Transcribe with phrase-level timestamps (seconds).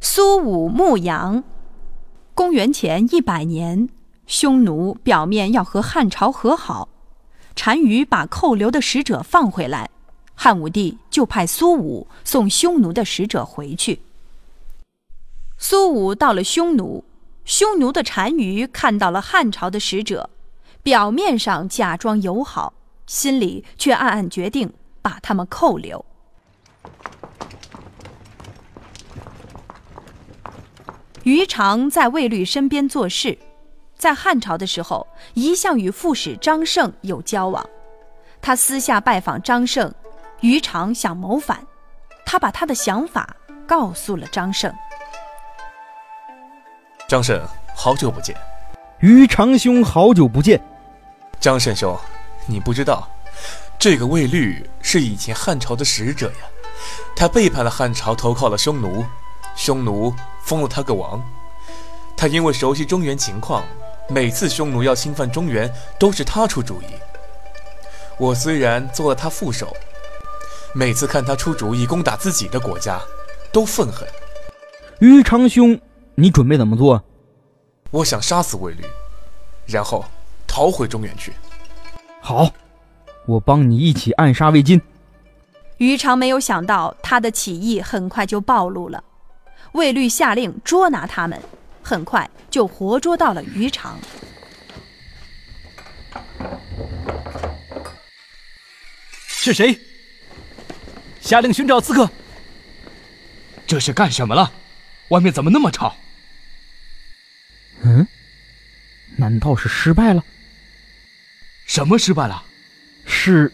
[0.00, 1.42] 苏武牧羊。
[2.32, 3.88] 公元前一百年，
[4.28, 6.88] 匈奴表面要和汉朝和好，
[7.54, 9.90] 单于把扣留的使者放回来，
[10.34, 14.00] 汉武帝就派苏武送匈奴的使者回去。
[15.58, 17.02] 苏武到了匈奴，
[17.44, 20.30] 匈奴的单于看到了汉朝的使者，
[20.80, 22.72] 表面上假装友好，
[23.08, 24.72] 心里却暗暗决定
[25.02, 26.04] 把他们扣留。
[31.28, 33.36] 于常在卫律身边做事，
[33.98, 37.62] 在汉朝的时候，一向与副使张胜有交往。
[38.40, 39.92] 他私下拜访张胜，
[40.40, 41.62] 于常想谋反，
[42.24, 44.74] 他把他的想法告诉了张胜。
[47.06, 48.34] 张胜，好久不见。
[49.00, 50.58] 于长兄，好久不见。
[51.38, 51.94] 张胜兄，
[52.46, 53.06] 你不知道，
[53.78, 56.38] 这个卫律是以前汉朝的使者呀，
[57.14, 59.04] 他背叛了汉朝，投靠了匈奴，
[59.54, 60.14] 匈奴。
[60.48, 61.22] 封了他个王，
[62.16, 63.62] 他因为熟悉中原情况，
[64.08, 65.70] 每次匈奴要侵犯中原，
[66.00, 66.86] 都是他出主意。
[68.16, 69.76] 我虽然做了他副手，
[70.74, 72.98] 每次看他出主意攻打自己的国家，
[73.52, 74.08] 都愤恨。
[75.00, 75.78] 于长兄，
[76.14, 77.04] 你准备怎么做？
[77.90, 78.82] 我想杀死卫律，
[79.66, 80.02] 然后
[80.46, 81.34] 逃回中原去。
[82.22, 82.50] 好，
[83.26, 84.80] 我帮你一起暗杀魏晋。
[85.76, 89.04] 于长没有想到，他的起义很快就暴露了。
[89.78, 91.40] 卫律下令捉拿他们，
[91.82, 93.96] 很快就活捉到了于常。
[99.16, 99.78] 是谁？
[101.20, 102.10] 下令寻找刺客。
[103.66, 104.52] 这是干什么了？
[105.10, 105.96] 外面怎么那么吵？
[107.82, 108.06] 嗯？
[109.16, 110.22] 难道是失败了？
[111.66, 112.42] 什么失败了？
[113.06, 113.52] 是，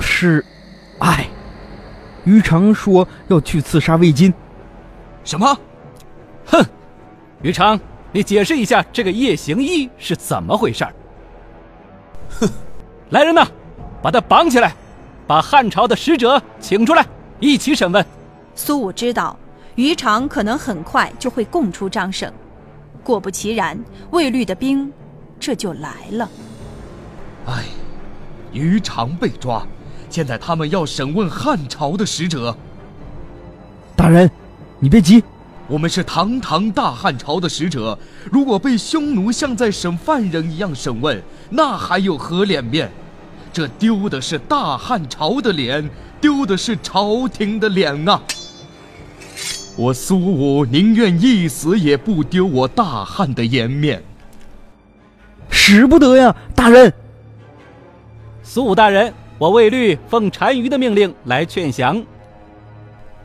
[0.00, 0.44] 是，
[1.00, 1.28] 哎，
[2.24, 4.32] 于常说要去刺杀魏晋。
[5.26, 5.58] 什么？
[6.46, 6.64] 哼，
[7.42, 7.78] 于常，
[8.12, 10.94] 你解释一下这个夜行衣是怎么回事儿？
[12.38, 12.48] 哼，
[13.10, 13.44] 来人呐，
[14.00, 14.72] 把他绑起来，
[15.26, 17.04] 把汉朝的使者请出来，
[17.40, 18.06] 一起审问。
[18.54, 19.36] 苏武知道
[19.74, 22.32] 于常可能很快就会供出张胜，
[23.02, 23.76] 果不其然，
[24.12, 24.92] 卫律的兵
[25.40, 26.30] 这就来了。
[27.46, 27.64] 哎，
[28.52, 29.66] 于常被抓，
[30.08, 32.56] 现在他们要审问汉朝的使者。
[33.96, 34.30] 大人。
[34.78, 35.24] 你别急，
[35.68, 37.98] 我们是堂堂大汉朝的使者，
[38.30, 42.90] 如果被匈奴像在审犯人一样审问，那还有何脸面？
[43.54, 45.88] 这丢的是大汉朝的脸，
[46.20, 48.20] 丢的是朝廷的脸啊！
[49.78, 54.02] 我苏武宁愿一死，也不丢我大汉的颜面。
[55.48, 56.92] 使不得呀，大人！
[58.42, 62.04] 苏武大人，我卫律奉单于的命令来劝降。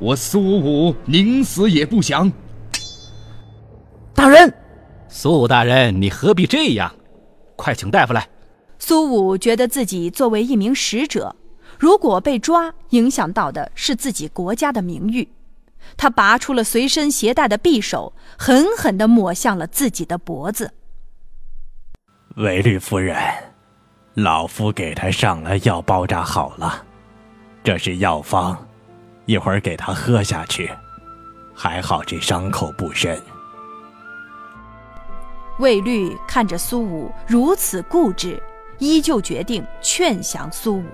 [0.00, 2.32] 我苏武宁死也不降。
[4.14, 4.52] 大人，
[5.08, 6.90] 苏武大人，你何必这样？
[7.54, 8.26] 快请大夫来。
[8.78, 11.36] 苏武觉得自己作为一名使者，
[11.78, 15.28] 如果被抓，影响到的是自己国家的名誉。
[15.98, 20.72] 他拔出了随身携带的匕首，狠狠地抹向了自己的脖子。
[22.36, 23.16] 韦律夫人，
[24.14, 26.82] 老夫给他上了药，包扎好了，
[27.62, 28.56] 这是药方。
[29.30, 30.68] 一会儿给他喝下去，
[31.54, 33.16] 还好这伤口不深。
[35.60, 38.42] 魏律看着苏武如此固执，
[38.80, 40.84] 依旧决定劝降苏武。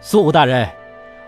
[0.00, 0.68] 苏武大人，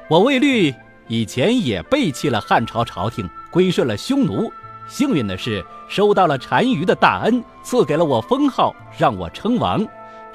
[0.08, 0.74] 我魏律
[1.06, 4.52] 以前也背弃了汉朝朝廷，归顺了匈奴。
[4.88, 9.86] 幸运的是，收到了单于的大恩，赐给了我封号，让我称王。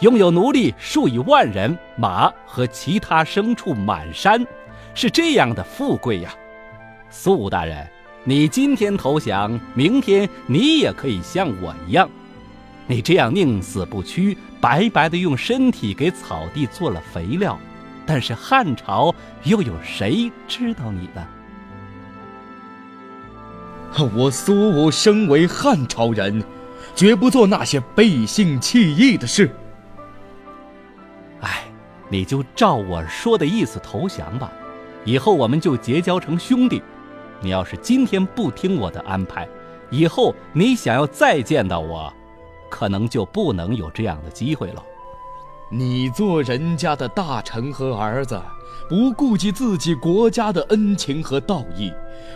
[0.01, 4.45] 拥有奴隶数以万人，马和其他牲畜满山，
[4.93, 6.35] 是这样的富贵呀！
[7.09, 7.87] 苏武大人，
[8.25, 12.09] 你今天投降，明天你也可以像我一样。
[12.87, 17.57] 你这样宁死不屈，白白的用身体给草地做了肥料，
[18.05, 21.25] 但是汉朝又有谁知道你呢？
[24.13, 26.43] 我苏武身为汉朝人，
[26.93, 29.49] 绝不做那些背信弃义的事。
[32.15, 34.49] 你就照我说的意思投降吧，
[35.03, 36.81] 以后我们就结交成兄弟。
[37.41, 39.45] 你要是今天不听我的安排，
[39.89, 42.11] 以后你想要再见到我，
[42.69, 44.81] 可能就不能有这样的机会了。
[45.69, 48.41] 你做人家的大臣和儿子，
[48.87, 51.91] 不顾及自己国家的恩情和道义，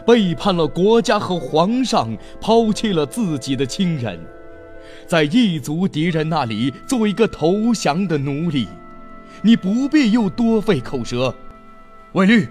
[0.06, 4.20] 背叛了国家和皇上，抛弃了自己的亲人，
[5.08, 8.68] 在异族敌人那里做一个投降的奴隶。
[9.42, 11.34] 你不必又多费口舌，
[12.12, 12.48] 卫律，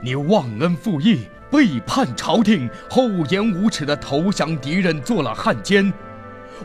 [0.00, 5.92] 你忘恩负义，背叛朝廷、厚颜无耻的投降敌人，做了汉奸。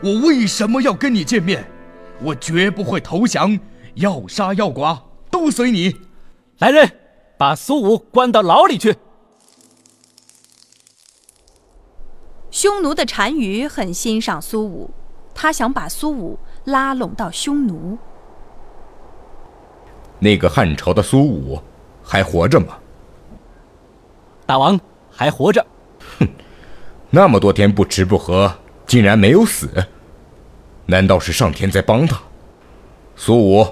[0.02, 1.66] 我为什么要跟你见面？
[2.22, 3.58] 我绝不会投降，
[3.94, 5.96] 要杀要剐都随你。
[6.58, 6.88] 来人，
[7.36, 8.94] 把苏武关到牢里去。
[12.52, 14.90] 匈奴的单于很欣赏苏武，
[15.34, 17.98] 他想把苏武拉拢到匈奴。
[20.18, 21.60] 那个汉朝的苏武
[22.02, 22.78] 还活着吗？
[24.46, 24.78] 大王
[25.10, 25.64] 还活着。
[26.18, 26.28] 哼，
[27.10, 28.52] 那么多天不吃不喝，
[28.86, 29.68] 竟然没有死。
[30.86, 32.20] 难道是上天在帮他？
[33.16, 33.66] 苏武，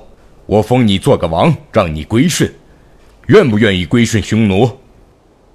[0.47, 2.51] 我封你做个王，让你归顺，
[3.27, 4.79] 愿不愿意归顺匈奴？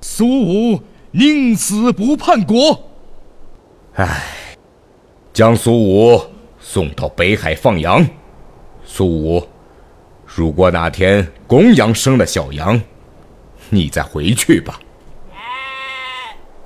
[0.01, 0.81] 苏武
[1.11, 2.89] 宁死不叛国。
[3.95, 4.55] 唉，
[5.33, 6.21] 将苏武
[6.59, 8.05] 送到北海放羊。
[8.85, 9.47] 苏武，
[10.37, 12.79] 如果哪天公羊生了小羊，
[13.71, 14.79] 你再回去吧。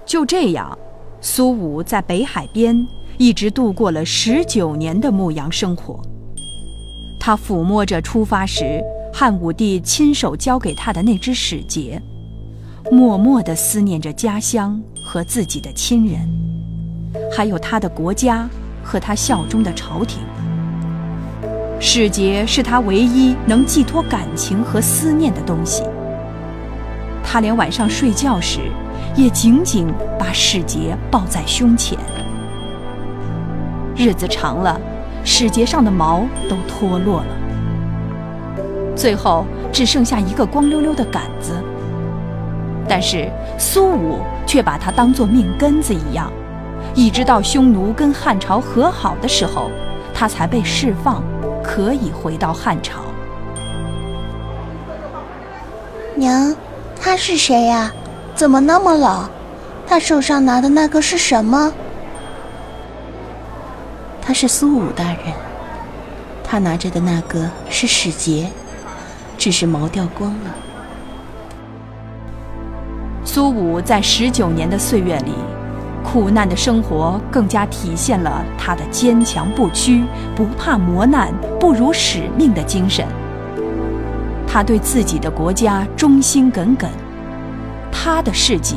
[0.05, 0.77] 就这样，
[1.21, 2.85] 苏武在北海边
[3.17, 5.97] 一直度过了十九年的牧羊生活。
[7.17, 8.83] 他抚摸着出发时
[9.13, 11.97] 汉武帝亲手交给他的那只使节，
[12.91, 16.29] 默默地思念着家乡和自己的亲人，
[17.31, 18.49] 还有他的国家
[18.83, 20.19] 和他效忠的朝廷。
[21.81, 25.83] 使节是他唯一能寄托感情和思念的东西。
[27.21, 28.61] 他连晚上睡觉时。
[29.13, 31.97] 也紧紧把使节抱在胸前。
[33.93, 34.79] 日子长了，
[35.25, 37.35] 使节上的毛都脱落了，
[38.95, 41.61] 最后只剩下一个光溜溜的杆子。
[42.87, 46.31] 但是苏武却把它当作命根子一样，
[46.95, 49.69] 一直到匈奴跟汉朝和好的时候，
[50.13, 51.21] 他才被释放，
[51.63, 53.01] 可以回到汉朝。
[56.15, 56.55] 娘，
[56.99, 57.91] 他是谁呀？
[58.35, 59.27] 怎么那么老？
[59.87, 61.73] 他手上拿的那个是什么？
[64.21, 65.33] 他是苏武大人，
[66.43, 68.49] 他拿着的那个是使节，
[69.37, 70.55] 只是毛掉光了。
[73.25, 75.33] 苏武在十九年的岁月里，
[76.11, 80.03] 苦难的生活更加体现了他的坚强不屈、
[80.35, 83.07] 不怕磨难、不辱使命的精神。
[84.45, 86.89] 他对自己的国家忠心耿耿。
[87.89, 88.75] 他的事迹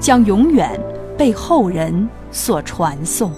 [0.00, 0.70] 将永远
[1.18, 3.30] 被后人所传颂。